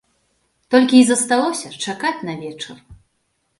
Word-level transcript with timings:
Толькі 0.75 1.01
й 1.01 1.07
засталося 1.09 1.71
чакаць 1.85 2.17
на 2.31 2.37
вечар. 2.43 2.77